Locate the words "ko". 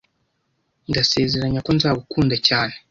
1.65-1.71